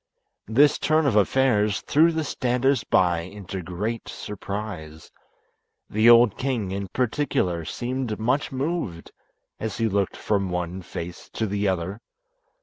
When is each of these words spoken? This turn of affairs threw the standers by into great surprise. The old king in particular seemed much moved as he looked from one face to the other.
This 0.47 0.79
turn 0.79 1.05
of 1.05 1.15
affairs 1.15 1.81
threw 1.81 2.11
the 2.11 2.23
standers 2.23 2.83
by 2.83 3.19
into 3.19 3.61
great 3.61 4.09
surprise. 4.09 5.11
The 5.91 6.09
old 6.09 6.39
king 6.39 6.71
in 6.71 6.87
particular 6.87 7.65
seemed 7.65 8.17
much 8.19 8.51
moved 8.51 9.11
as 9.59 9.77
he 9.77 9.87
looked 9.87 10.17
from 10.17 10.49
one 10.49 10.81
face 10.81 11.29
to 11.33 11.45
the 11.45 11.67
other. 11.67 12.01